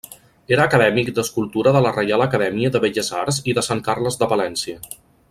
[0.55, 4.81] Era acadèmic d'Escultura de la Reial Acadèmia de Belles Arts de Sant Carles de València.